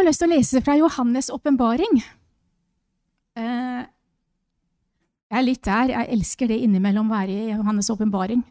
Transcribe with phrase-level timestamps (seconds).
[0.00, 2.00] har lyst til å lese fra Johannes' åpenbaring.
[3.36, 3.82] Eh,
[5.30, 5.92] jeg er litt der.
[5.94, 8.42] Jeg elsker det innimellom å være i Johannes' åpenbaring.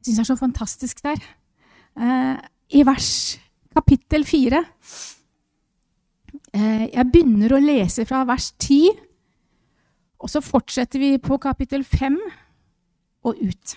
[0.00, 1.22] Jeg syns det er så fantastisk der.
[2.00, 2.40] Eh,
[2.80, 3.38] I vers
[3.74, 4.60] kapittel fire
[6.54, 8.84] eh, Jeg begynner å lese fra vers ti,
[10.20, 12.18] og så fortsetter vi på kapittel fem
[13.24, 13.76] og ut.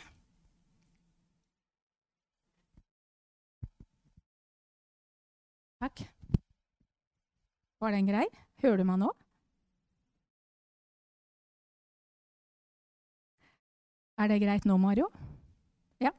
[5.84, 6.06] Takk.
[7.84, 8.24] Var den grei?
[8.64, 9.10] Hører du meg nå?
[14.24, 15.10] Er det greit nå, Mario?
[16.00, 16.14] Ja.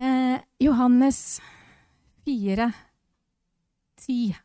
[0.00, 1.42] Eh, Johannes
[2.24, 2.70] 4,
[4.00, 4.38] 10.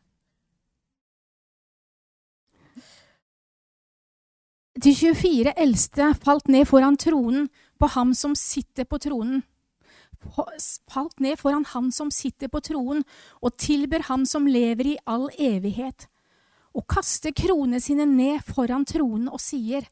[4.84, 7.48] De 24 eldste falt ned foran tronen
[7.80, 9.40] på ham som sitter på tronen
[10.90, 13.04] falt ned foran Han som sitter på troen,
[13.42, 16.08] og tilber Han som lever i all evighet,
[16.74, 19.86] og kaster kronene sine ned foran tronen og sier,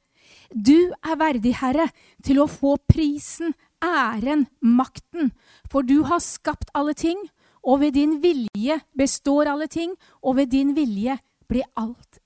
[0.52, 1.88] Du er verdig, Herre,
[2.22, 5.32] til å få prisen, æren, makten,
[5.70, 7.18] for du har skapt alle ting,
[7.62, 11.16] og ved din vilje består alle ting, og ved din vilje
[11.48, 12.18] ble alt,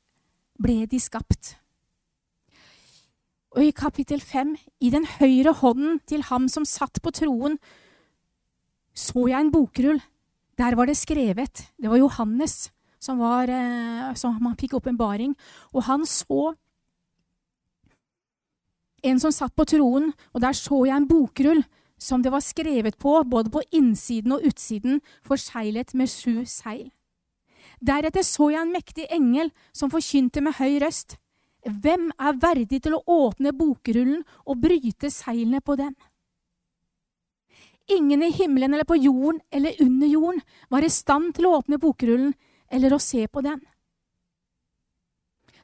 [0.58, 1.56] ble de skapt.
[3.56, 7.56] Og i kapittel fem, i den høyre hånden til ham som satt på troen,
[8.97, 10.00] så jeg en bokrull.
[10.56, 11.66] Der var det skrevet.
[11.77, 15.34] Det var Johannes som, var, eh, som han fikk åpenbaring.
[15.75, 16.55] Og han så
[19.06, 21.62] en som satt på troen, og der så jeg en bokrull
[21.98, 26.91] som det var skrevet på, både på innsiden og utsiden, forseglet med sju seil.
[27.80, 31.19] Deretter så jeg en mektig engel som forkynte med høy røst.
[31.67, 35.94] Hvem er verdig til å åpne bokrullen og bryte seilene på den?
[37.87, 41.79] Ingen i himmelen eller på jorden eller under jorden var i stand til å åpne
[41.79, 42.35] bokrullen
[42.70, 43.61] eller å se på den.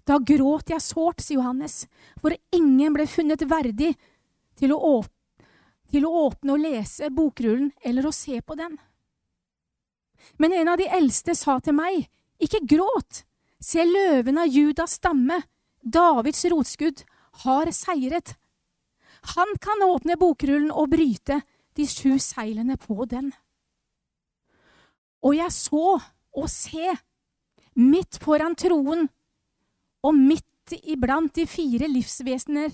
[0.07, 1.87] Da gråt jeg sårt, sier Johannes,
[2.19, 3.93] for ingen ble funnet verdig
[4.59, 5.47] til å, åpne,
[5.91, 8.79] til å åpne og lese bokrullen eller å se på den.
[10.39, 12.07] Men en av de eldste sa til meg,
[12.43, 13.23] ikke gråt,
[13.63, 15.41] se løven av Judas stamme,
[15.83, 17.03] Davids rotskudd,
[17.43, 18.35] har seiret.
[19.37, 21.41] Han kan åpne bokrullen og bryte
[21.77, 23.33] de sju seilene på den.
[25.23, 25.99] Og jeg så
[26.33, 26.95] og se,
[27.79, 29.09] midt foran troen,
[30.03, 32.73] og midt iblant de fire livsvesener,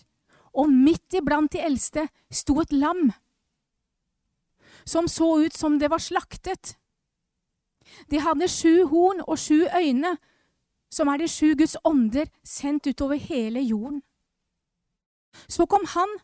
[0.58, 3.10] og midt iblant de eldste, sto et lam,
[4.88, 6.76] som så ut som det var slaktet.
[8.10, 10.16] De hadde sju horn og sju øyne,
[10.90, 14.00] som er de sju Guds ånder sendt utover hele jorden.
[15.48, 16.14] Så kom han,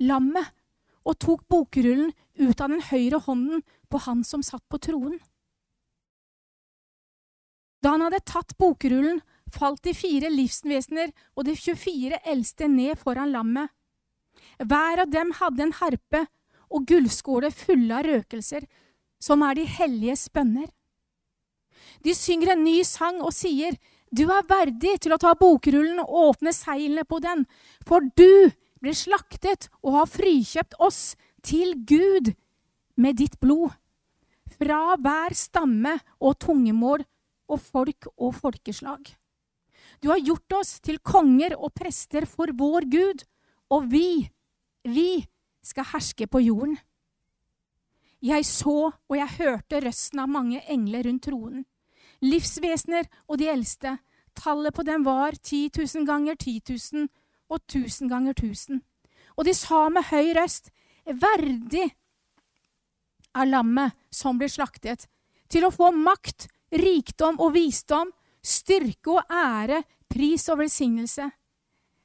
[0.00, 0.52] lammet,
[1.04, 5.18] og tok bokrullen ut av den høyre hånden på han som satt på troen.
[7.82, 9.20] Da han hadde tatt bokrullen,
[9.52, 13.68] falt de fire livsvesener og de 24 eldste ned foran lammet.
[14.62, 16.22] Hver av dem hadde en harpe
[16.72, 18.64] og gullskåle fulle av røkelser,
[19.22, 20.70] som er de helliges bønner.
[22.02, 23.76] De synger en ny sang og sier,
[24.12, 27.46] Du er verdig til å ta bokrullen og åpne seilene på den,
[27.88, 28.52] for du
[28.82, 31.14] ble slaktet og har frikjøpt oss
[31.46, 32.32] til Gud
[32.98, 33.70] med ditt blod,
[34.52, 37.02] fra hver stamme og tungemål
[37.50, 39.00] og folk og folkeslag.
[40.02, 43.24] Du har gjort oss til konger og prester for vår Gud,
[43.72, 44.28] og vi,
[44.84, 45.24] vi
[45.64, 46.76] skal herske på jorden.
[48.22, 51.64] Jeg så og jeg hørte røsten av mange engler rundt tronen,
[52.22, 53.96] livsvesener og de eldste.
[54.38, 57.08] Tallet på dem var ti tusen ganger ti tusen
[57.52, 58.82] og tusen ganger tusen.
[59.36, 60.70] Og de sa med høy røst,
[61.04, 61.90] verdig
[63.32, 65.06] er lammet som blir slaktet,
[65.48, 68.10] til å få makt, rikdom og visdom,
[68.42, 71.28] styrke og ære, pris og velsignelse.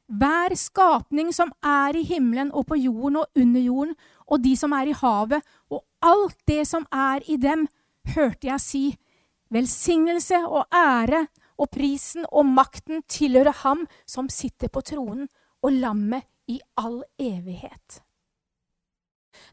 [0.07, 4.75] Hver skapning som er i himmelen og på jorden og under jorden, og de som
[4.75, 7.67] er i havet, og alt det som er i dem,
[8.15, 8.85] hørte jeg si,
[9.51, 11.25] velsignelse og ære
[11.57, 15.27] og prisen og makten tilhører ham som sitter på tronen,
[15.63, 18.01] og lammet i all evighet.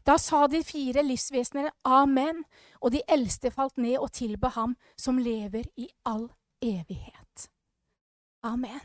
[0.05, 2.43] Da sa de fire livsvesenene amen,
[2.81, 6.29] og de eldste falt ned og tilba ham som lever i all
[6.61, 7.49] evighet.
[8.45, 8.81] Amen.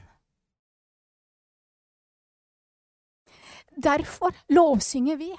[3.77, 5.31] Derfor lovsynger vi.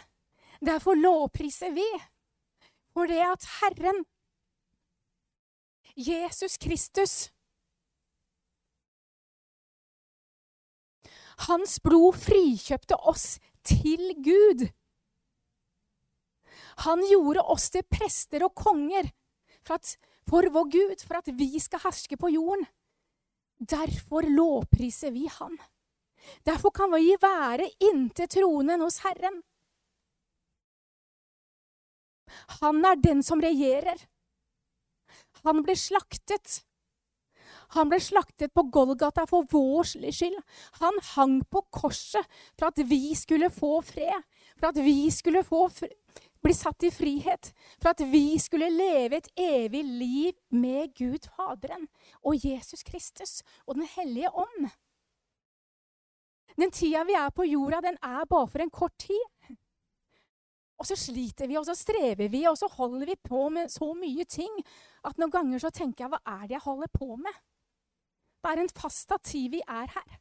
[0.66, 1.88] Derfor lovpriser vi.
[2.94, 4.06] For det at Herren,
[5.98, 7.32] Jesus Kristus,
[11.48, 14.68] Hans blod frikjøpte oss til Gud.
[16.86, 19.10] Han gjorde oss til prester og konger
[19.66, 19.96] for at,
[20.30, 22.66] for vår Gud, for at vi skal herske på jorden.
[23.62, 25.58] Derfor lovpriser vi Han.
[26.46, 29.42] Derfor kan vi være inntil tronen hos Herren.
[32.62, 33.98] Han er den som regjerer.
[35.44, 36.62] Han ble slaktet.
[37.76, 40.38] Han ble slaktet på Golgata for vår skyld.
[40.82, 42.28] Han hang på korset
[42.60, 44.28] for at vi skulle få fred,
[44.60, 45.44] for at vi skulle
[46.42, 51.88] bli satt i frihet, for at vi skulle leve et evig liv med Gud Faderen
[52.24, 54.72] og Jesus Kristus og Den hellige ånd.
[56.60, 59.56] Den tida vi er på jorda, den er bare for en kort tid.
[60.82, 63.94] Og så sliter vi, og så strever vi, og så holder vi på med så
[63.94, 64.52] mye ting
[65.06, 67.38] at noen ganger så tenker jeg hva er det jeg holder på med?
[68.42, 70.20] Det er en fast tid vi er her.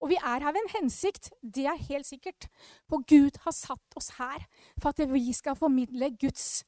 [0.00, 2.48] Og vi er her ved en hensikt, det er helt sikkert.
[2.88, 4.46] For Gud har satt oss her
[4.82, 6.64] for at vi skal formidle Guds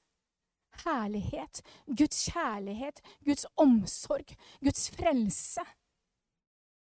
[0.85, 5.65] herlighet, Guds kjærlighet, Guds omsorg, Guds frelse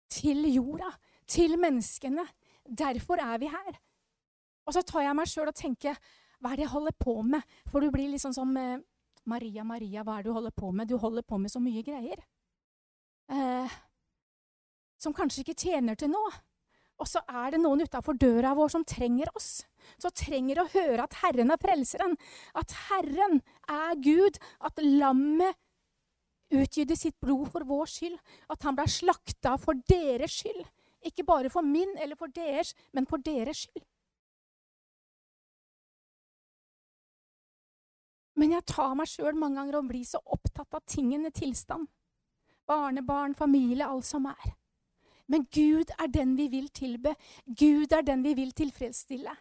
[0.09, 0.91] til jorda,
[1.27, 2.27] til menneskene.
[2.77, 3.79] Derfor er vi her.
[4.65, 5.97] Og så tar jeg meg sjøl og tenker
[6.39, 7.43] hva er det jeg holder på med?
[7.71, 8.79] For du blir liksom som eh,
[9.31, 10.89] Maria, Maria, hva er det du holder på med?
[10.91, 12.19] Du holder på med så mye greier.
[13.31, 13.77] Eh,
[14.99, 16.31] som kanskje ikke tjener til noe.
[17.01, 19.63] Og så er det noen utafor døra vår som trenger oss.
[19.99, 22.15] Som trenger å høre at Herren er frelseren.
[22.55, 24.39] At Herren er Gud.
[24.63, 25.57] At lammet
[26.53, 28.19] utgytte sitt blod for vår skyld.
[28.53, 30.63] At han ble slakta for deres skyld.
[31.03, 33.83] Ikke bare for min eller for deres, men for deres skyld.
[38.39, 41.85] Men jeg tar meg sjøl mange ganger og blir så opptatt av tingene tilstand.
[42.67, 44.53] Barnebarn, familie, alt som er.
[45.27, 47.15] Men Gud er den vi vil tilbe.
[47.45, 49.35] Gud er den vi vil tilfredsstille.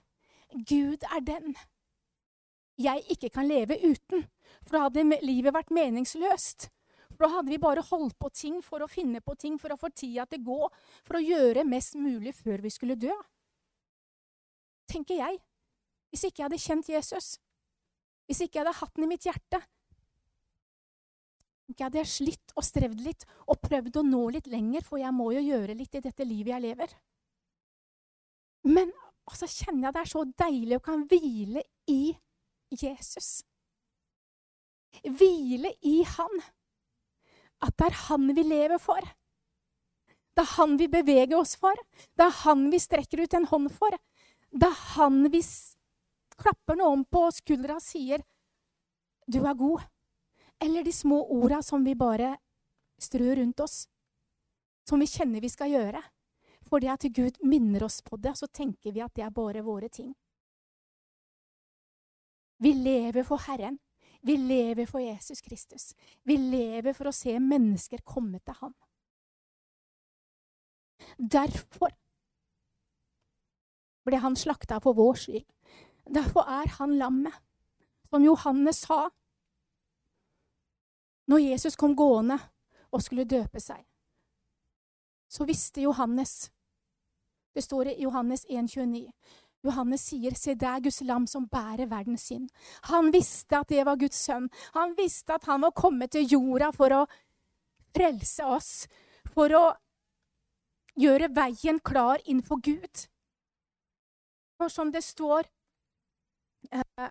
[0.69, 1.57] Gud er den
[2.79, 4.25] jeg ikke kan leve uten.
[4.63, 6.71] For da hadde livet vært meningsløst.
[7.13, 9.79] For da hadde vi bare holdt på ting for å finne på ting, for å
[9.79, 10.69] få tida til å gå,
[11.05, 13.13] for å gjøre mest mulig før vi skulle dø.
[14.89, 15.39] Tenker jeg.
[16.11, 17.29] Hvis ikke jeg hadde kjent Jesus,
[18.29, 19.61] hvis ikke jeg hadde hatt den i mitt hjerte.
[21.73, 25.15] Ikke hadde jeg slitt og strevd litt og prøvd å nå litt lenger, for jeg
[25.17, 26.93] må jo gjøre litt i dette livet jeg lever.
[28.69, 28.93] Men
[29.33, 32.13] så kjenner jeg det er så deilig å kan hvile i
[32.77, 33.31] Jesus.
[35.03, 36.43] Hvile i Han.
[37.63, 39.01] At det er Han vi lever for.
[40.33, 41.79] Det er Han vi beveger oss for.
[42.19, 43.97] Det er Han vi strekker ut en hånd for.
[44.53, 45.41] Det er Han vi
[46.37, 48.25] klapper noen på skuldra og sier
[49.31, 49.92] 'du er god'.
[50.63, 52.37] Eller de små orda som vi bare
[53.03, 53.89] strør rundt oss.
[54.89, 56.03] Som vi kjenner vi skal gjøre.
[56.71, 59.91] Fordi at Gud minner oss på det, så tenker vi at det er bare våre
[59.91, 60.13] ting.
[62.63, 63.81] Vi lever for Herren.
[64.23, 65.95] Vi lever for Jesus Kristus.
[66.23, 68.75] Vi lever for å se mennesker komme til ham.
[71.19, 71.91] Derfor
[74.07, 75.49] ble han slakta for vår skyld.
[76.07, 77.35] Derfor er han lammet.
[78.13, 79.09] Som Johannes sa
[81.29, 82.39] når Jesus kom gående
[82.93, 83.85] og skulle døpe seg.
[85.29, 86.51] Så visste Johannes
[87.53, 89.11] Det står i Johannes 1,29.
[89.65, 92.49] Johannes sier, 'Se, det er Guds lam som bærer verdens synd'.
[92.83, 94.49] Han visste at det var Guds sønn.
[94.75, 97.07] Han visste at han var kommet til jorda for å
[97.95, 98.89] frelse oss.
[99.35, 99.75] For å
[100.99, 103.07] gjøre veien klar innenfor Gud.
[104.57, 105.45] For som det står
[106.73, 107.11] eh,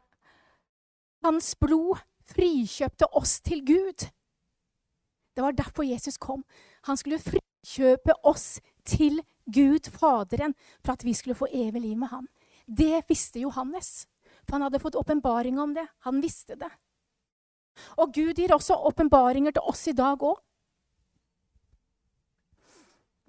[1.24, 4.08] Hans blod frikjøpte oss til Gud.
[5.36, 6.44] Det var derfor Jesus kom.
[6.88, 12.12] Han skulle frikjøpe oss til Gud Faderen for at vi skulle få evig liv med
[12.12, 12.28] ham.
[12.68, 14.08] Det visste Johannes,
[14.46, 15.88] for han hadde fått åpenbaring om det.
[16.08, 16.70] Han visste det.
[17.98, 20.40] Og Gud gir også åpenbaringer til oss i dag òg.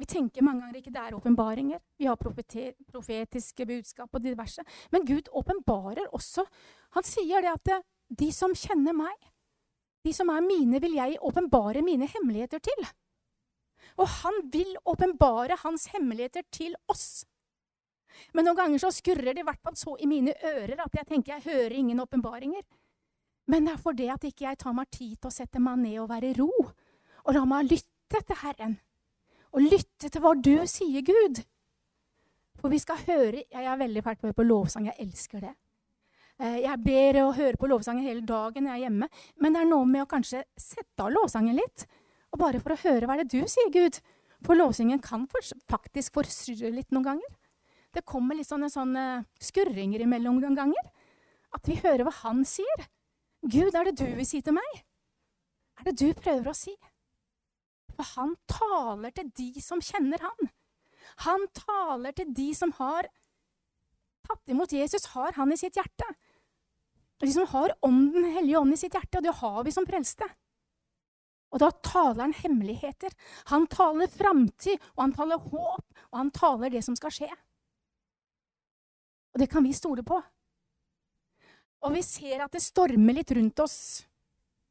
[0.02, 1.78] Vi tenker mange ganger ikke det er åpenbaringer.
[1.99, 4.64] Vi har profetiske budskap og diverse.
[4.90, 6.42] Men Gud åpenbarer også.
[6.97, 7.71] Han sier det at
[8.19, 9.16] de som kjenner meg,
[10.02, 12.87] de som er mine, vil jeg åpenbare mine hemmeligheter til.
[14.00, 17.25] Og han vil åpenbare hans hemmeligheter til oss.
[18.35, 21.09] Men noen ganger så skurrer det i hvert fall så i mine ører at jeg
[21.09, 22.64] tenker jeg hører ingen åpenbaringer.
[23.49, 25.99] Men det er fordi at ikke jeg tar meg tid til å sette meg ned
[26.02, 28.76] og være i ro, og la meg lytte til Herren
[29.52, 31.42] og lytte til hva du sier, Gud.
[32.61, 34.87] For vi skal høre Jeg er veldig fælt på lovsang.
[34.87, 35.54] Jeg elsker det.
[36.41, 39.09] Eh, jeg ber og hører på lovsangen hele dagen når jeg er hjemme.
[39.41, 41.87] Men det er noe med å kanskje sette av lovsangen litt.
[42.33, 44.01] Og bare for å høre hva det er du sier, Gud.
[44.43, 45.29] For lovsangen kan
[45.71, 47.37] faktisk forstyrre litt noen ganger.
[47.93, 49.05] Det kommer litt sånne, sånne
[49.43, 50.89] skurringer imellom noen ganger.
[51.53, 52.89] At vi hører hva han sier.
[53.43, 54.83] Gud, er det du vil si til meg?
[55.83, 56.75] er det du prøver å si?
[57.93, 60.51] For han taler til de som kjenner han.
[61.27, 63.09] Han taler til de som har
[64.23, 66.07] tatt imot Jesus, har han i sitt hjerte.
[67.23, 70.26] De som har ånden, Hellige Ånd i sitt hjerte, og det har vi som prelste.
[71.52, 73.12] Og da taler han hemmeligheter.
[73.52, 77.31] Han taler framtid, og han taler håp, og han taler det som skal skje.
[79.33, 80.19] Og det kan vi stole på.
[81.83, 83.79] Og vi ser at det stormer litt rundt oss,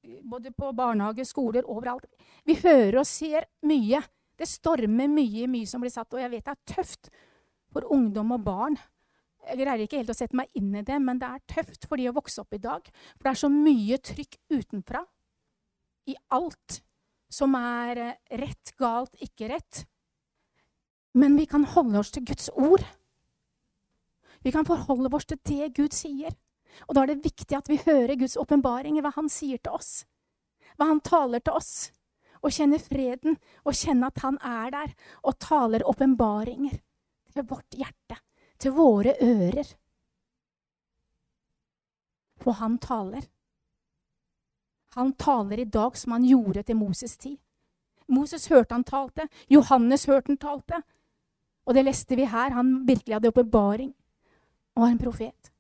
[0.02, 2.08] både på barnehage, skoler, overalt.
[2.48, 4.02] Vi hører og ser mye.
[4.36, 7.12] Det stormer mye, mye som blir satt, og jeg vet det er tøft
[7.72, 8.80] for ungdom og barn.
[9.42, 11.98] Jeg greier ikke helt å sette meg inn i det, men det er tøft for
[11.98, 12.86] de å vokse opp i dag.
[13.18, 15.02] For det er så mye trykk utenfra
[16.12, 16.82] i alt
[17.32, 19.86] som er eh, rett, galt, ikke rett.
[21.18, 22.84] Men vi kan holde oss til Guds ord.
[24.42, 26.36] Vi kan forholde oss til det Gud sier.
[26.88, 30.06] Og da er det viktig at vi hører Guds åpenbaringer, hva Han sier til oss.
[30.78, 31.92] Hva Han taler til oss.
[32.42, 36.80] Og kjenner freden, og kjenner at Han er der, og taler åpenbaringer
[37.36, 38.18] til vårt hjerte,
[38.62, 39.76] til våre ører.
[42.42, 43.28] For Han taler.
[44.96, 47.38] Han taler i dag som han gjorde til Moses' tid.
[48.12, 50.82] Moses hørte han talte, Johannes hørte han talte.
[51.66, 52.52] Og det leste vi her.
[52.52, 53.94] Han virkelig hadde åpenbaring
[54.76, 55.51] og var en profet.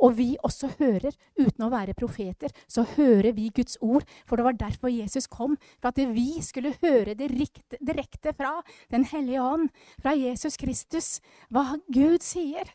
[0.00, 4.06] Og vi også hører, uten å være profeter, så hører vi Guds ord.
[4.26, 5.56] For det var derfor Jesus kom.
[5.80, 8.56] For at vi skulle høre direkte, direkte fra
[8.90, 9.68] Den hellige ånd,
[10.02, 11.20] fra Jesus Kristus,
[11.50, 12.74] hva Gud sier.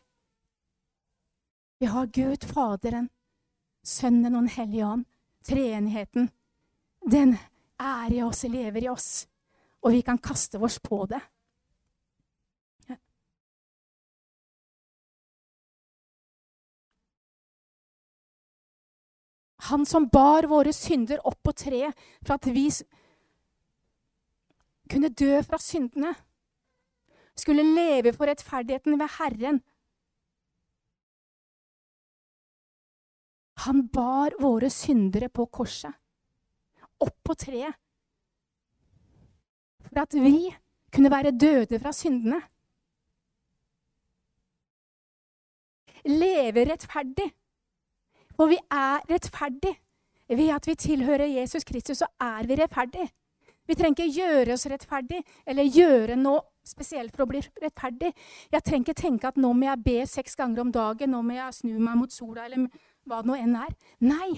[1.80, 3.08] Vi har Gud Faderen,
[3.84, 5.06] Sønnen og Den hellige ånd.
[5.46, 6.28] Treenigheten.
[7.00, 7.38] Den
[7.80, 9.26] er i oss, lever i oss.
[9.80, 11.20] Og vi kan kaste oss på det.
[19.68, 22.66] Han som bar våre synder opp på treet for at vi
[24.90, 26.14] kunne dø fra syndene.
[27.36, 29.60] Skulle leve for rettferdigheten ved Herren.
[33.66, 35.92] Han bar våre syndere på korset,
[37.04, 37.76] opp på treet,
[39.84, 40.48] for at vi
[40.94, 42.40] kunne være døde fra syndene.
[46.08, 47.28] Leve rettferdig.
[48.40, 49.76] For vi er rettferdige.
[50.30, 53.10] Ved at vi tilhører Jesus Kristus, så er vi rettferdige.
[53.68, 58.14] Vi trenger ikke gjøre oss rettferdige eller gjøre noe spesielt for å bli rettferdig.
[58.48, 61.36] Jeg trenger ikke tenke at nå må jeg be seks ganger om dagen, nå må
[61.36, 62.64] jeg snu meg mot sola, eller
[63.04, 63.76] hva det nå enn er.
[64.08, 64.30] Nei.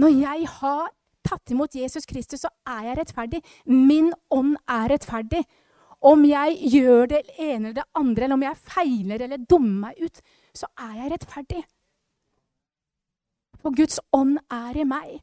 [0.00, 0.88] Når jeg har
[1.28, 3.44] tatt imot Jesus Kristus, så er jeg rettferdig.
[3.68, 5.44] Min ånd er rettferdig.
[6.00, 10.04] Om jeg gjør det ene eller det andre, eller om jeg feiler eller dummer meg
[10.08, 10.24] ut,
[10.56, 11.66] så er jeg rettferdig.
[13.66, 15.16] For Guds ånd er i meg,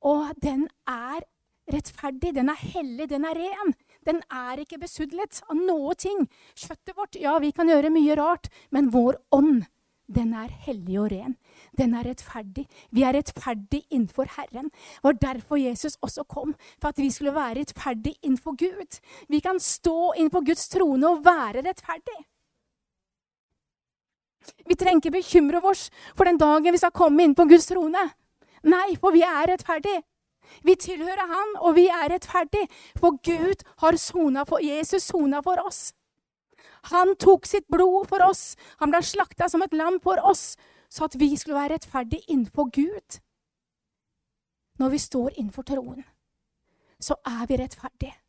[0.00, 1.26] og den er
[1.68, 3.74] rettferdig, den er hellig, den er ren.
[4.08, 6.22] Den er ikke besudlet av noe ting.
[6.56, 9.66] Kjøttet vårt, ja, vi kan gjøre mye rart, men vår ånd,
[10.08, 11.36] den er hellig og ren.
[11.76, 12.64] Den er rettferdig.
[12.96, 14.72] Vi er rettferdig innenfor Herren.
[14.72, 19.02] Det var derfor Jesus også kom, for at vi skulle være rettferdig innenfor Gud.
[19.28, 22.22] Vi kan stå innenfor Guds trone og være rettferdig.
[24.66, 28.04] Vi trenger ikke bekymre oss for den dagen vi skal komme inn på Guds trone.
[28.62, 30.02] Nei, for vi er rettferdige.
[30.62, 32.68] Vi tilhører Han, og vi er rettferdige.
[33.00, 35.92] For Gud har sona for Jesus sona for oss.
[36.90, 38.56] Han tok sitt blod for oss.
[38.82, 40.56] Han ble slakta som et lam for oss,
[40.90, 43.20] så at vi skulle være rettferdige innenfor Gud.
[44.78, 46.02] Når vi står innenfor troen,
[47.00, 48.21] så er vi rettferdige.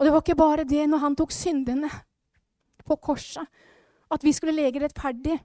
[0.00, 1.90] Og det var ikke bare det når han tok syndene
[2.88, 3.44] på korset,
[4.10, 5.36] at vi skulle lege rettferdig.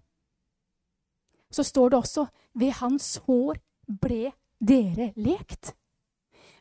[1.52, 2.24] Så står det også
[2.56, 3.60] ved hans hår
[4.02, 4.32] ble
[4.64, 5.74] dere lekt.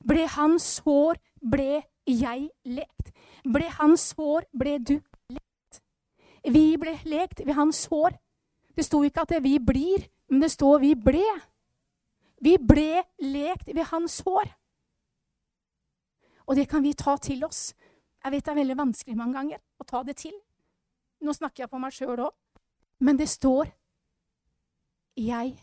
[0.02, 3.14] Ble hans hår, ble jeg lekt.
[3.46, 4.96] Ble hans hår, ble du
[5.30, 5.80] lekt.
[6.50, 8.18] Vi ble lekt ved hans hår.
[8.74, 11.24] Det sto ikke at vi blir, men det står vi ble.
[12.42, 14.50] Vi ble lekt ved hans hår.
[16.44, 17.72] Og det kan vi ta til oss.
[18.24, 20.34] Jeg vet det er veldig vanskelig mange ganger å ta det til.
[21.24, 22.32] Nå snakker jeg på meg sjøl òg.
[23.04, 23.68] Men det står
[25.20, 25.56] jeg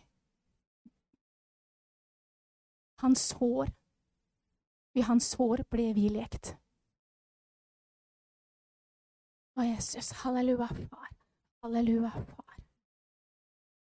[3.01, 3.71] Hans hår
[4.93, 6.51] Ved hans hår ble vi lekt.
[9.55, 10.11] Å, Jesus.
[10.21, 11.09] Halleluja, far.
[11.63, 12.59] Halleluja, far.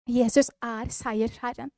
[0.07, 1.71] Jesus er seiersherren.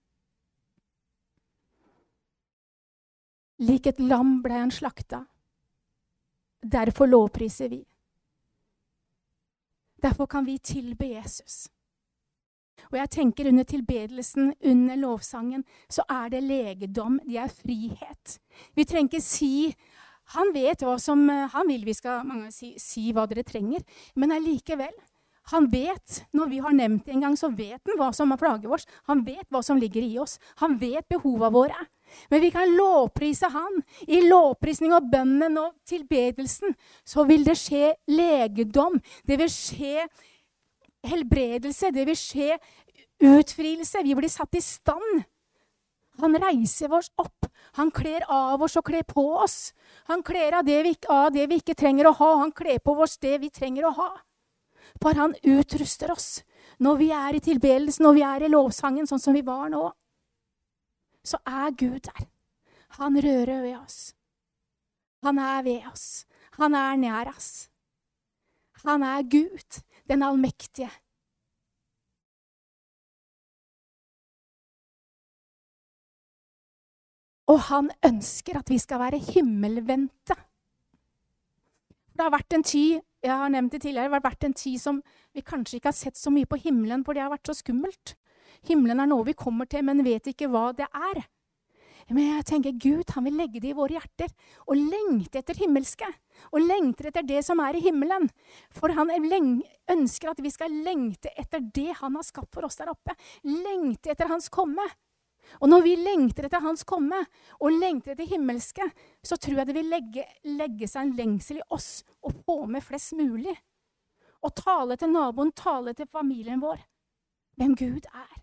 [3.61, 5.23] Lik et lam ble han slakta.
[6.61, 7.83] Derfor lovpriser vi.
[10.01, 11.67] Derfor kan vi tilbe Jesus.
[12.91, 17.19] Og jeg tenker under tilbedelsen, under lovsangen, så er det legedom.
[17.27, 18.39] Det er frihet.
[18.75, 19.75] Vi trenger ikke si
[20.29, 23.81] Han vet hva som Han vil vi skal mange si, si hva dere trenger,
[24.15, 24.93] men allikevel.
[25.49, 28.37] Han vet, når vi har nevnt det en gang, så vet han hva som er
[28.37, 28.85] plager oss.
[29.09, 30.37] Han vet hva som ligger i oss.
[30.61, 31.87] Han vet behova våre.
[32.29, 33.81] Men vi kan lovprise han.
[34.07, 36.75] I lovprisning og bønnen og tilbedelsen
[37.07, 38.99] så vil det skje legedom.
[39.27, 40.07] Det vil skje
[41.09, 41.91] helbredelse.
[41.95, 42.59] Det vil skje
[43.19, 44.03] utfrielse.
[44.03, 45.23] Vi blir satt i stand.
[46.19, 47.47] Han reiser oss opp.
[47.79, 49.71] Han kler av oss og kler på oss.
[50.09, 52.31] Han kler av det, vi, av det vi ikke trenger å ha.
[52.43, 54.09] Han kler på oss det vi trenger å ha.
[54.99, 56.41] For han utruster oss.
[56.79, 59.85] Når vi er i tilbedelsen, når vi er i lovsangen, sånn som vi var nå,
[61.23, 62.27] så er Gud der.
[62.99, 64.15] Han rører ved oss.
[65.23, 66.25] Han er ved oss.
[66.59, 67.69] Han er nær oss.
[68.85, 70.89] Han er Gud den allmektige.
[77.49, 80.35] Og han ønsker at vi skal være himmelvendte.
[82.13, 84.79] Det har vært en tid jeg har nevnt det tidligere, det har vært en tid
[84.79, 85.01] som
[85.35, 88.15] vi kanskje ikke har sett så mye på himmelen, for det har vært så skummelt.
[88.67, 91.21] Himmelen er noe vi kommer til, men vet ikke hva det er.
[92.09, 94.31] Men jeg tenker Gud han vil legge det i våre hjerter
[94.65, 96.07] og lengte etter himmelske.
[96.55, 98.25] Og lengter etter det som er i himmelen.
[98.73, 102.89] For han ønsker at vi skal lengte etter det han har skapt for oss der
[102.89, 103.13] oppe.
[103.45, 104.87] Lengte etter hans komme.
[105.61, 107.21] Og når vi lengter etter hans komme
[107.59, 108.85] og lengter etter himmelske,
[109.25, 112.85] så tror jeg det vil legge, legge seg en lengsel i oss å få med
[112.85, 113.55] flest mulig.
[114.45, 116.81] Og tale til naboen, tale til familien vår.
[117.59, 118.38] Hvem Gud er.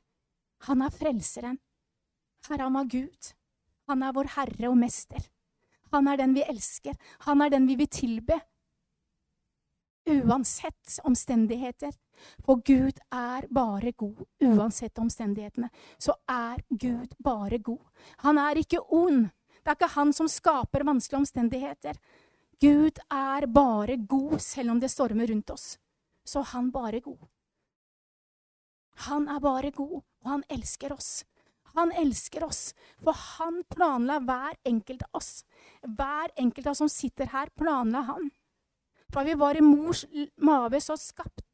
[0.66, 1.58] Han er frelseren.
[2.48, 3.32] Herre, han Gud.
[3.86, 5.22] Han er vår Herre og Mester.
[5.92, 6.96] Han er den vi elsker.
[7.26, 8.38] Han er den vi vil tilbe.
[10.06, 11.94] Uansett omstendigheter.
[12.46, 14.22] For Gud er bare god.
[14.42, 17.82] Uansett omstendighetene, så er Gud bare god.
[18.24, 19.26] Han er ikke ond.
[19.62, 21.98] Det er ikke han som skaper vanskelige omstendigheter.
[22.62, 25.76] Gud er bare god, selv om det stormer rundt oss.
[26.24, 27.18] Så han bare god.
[29.06, 31.24] Han er bare god, og han elsker oss.
[31.76, 32.72] Han elsker oss,
[33.04, 35.44] for han planla hver enkelt av oss.
[35.84, 38.30] Hver enkelt av oss som sitter her, planla han.
[39.12, 40.04] Fra vi var i mors
[40.42, 41.44] mage så skapt,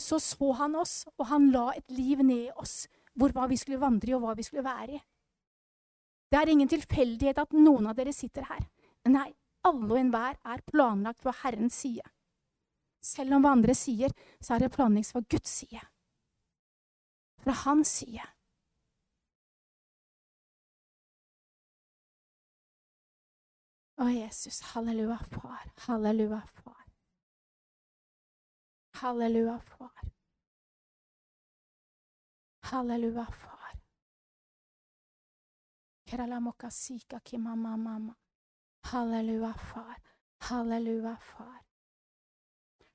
[0.00, 3.58] så så han oss, og han la et liv ned i oss, hvor hva vi
[3.60, 5.02] skulle vandre i, og hva vi skulle være i.
[6.30, 8.64] Det er ingen tilfeldighet at noen av dere sitter her.
[9.10, 9.28] Nei,
[9.66, 12.06] alle og enhver er planlagt fra Herrens side.
[13.04, 15.82] Selv om hva andre sier, så er det planlagt fra Guds side.
[17.40, 18.26] Fra hans side.
[24.00, 24.62] Å, Jesus.
[24.72, 25.72] Halleluja, far.
[25.86, 26.84] Halleluja, far.
[29.00, 30.12] Halleluja, far.
[32.70, 33.74] Halleluja, far.
[36.06, 38.14] Kralamokasika kimama mama.
[38.92, 40.00] Halleluja, far.
[40.48, 41.60] Halleluja, far.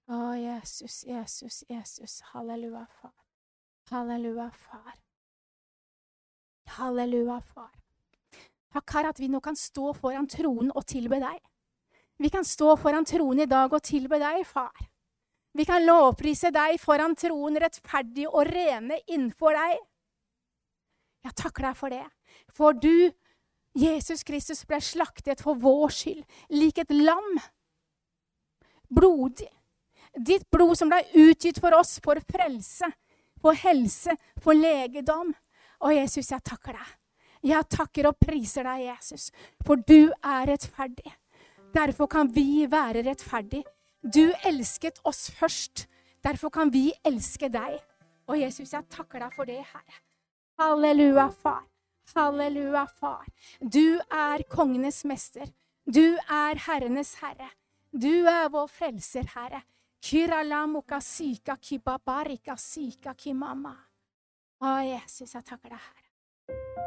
[0.08, 2.22] Å, Jesus, Jesus, Jesus.
[2.34, 3.25] Halleluja, far.
[3.92, 4.94] Halleluja, far.
[6.78, 7.72] Halleluja, far.
[8.74, 11.38] Takk, Herre, at vi nå kan stå foran tronen og tilbe deg.
[12.18, 14.74] Vi kan stå foran tronen i dag og tilbe deg, far.
[15.56, 19.78] Vi kan lovprise deg foran troen, rettferdig og rene innenfor deg.
[21.26, 22.04] Jeg takker deg for det.
[22.58, 23.12] For du,
[23.78, 26.26] Jesus Kristus, ble slaktet for vår skyld,
[26.58, 27.38] lik et lam.
[28.90, 29.52] Blodig.
[30.16, 32.90] Ditt blod som ble utgitt for oss, for frelse,
[33.42, 35.34] for helse, for legedom.
[35.86, 36.94] Og Jesus, jeg takker deg.
[37.46, 39.30] Jeg takker og priser deg, Jesus,
[39.66, 41.12] for du er rettferdig.
[41.76, 43.62] Derfor kan vi være rettferdig.
[44.02, 45.86] Du elsket oss først.
[46.24, 47.78] Derfor kan vi elske deg.
[48.26, 50.00] Og Jesus, jeg takker deg for det, Herre.
[50.58, 51.66] Halleluja, Far.
[52.16, 53.28] Halleluja, Far.
[53.62, 55.52] Du er kongenes mester.
[55.86, 57.52] Du er herrenes herre.
[57.94, 59.62] Du er vår frelser, Herre.
[64.62, 66.85] Å, Jesus, jeg takker deg, Herre.